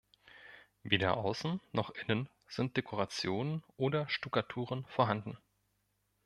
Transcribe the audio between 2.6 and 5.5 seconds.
Dekorationen oder Stuckaturen vorhanden.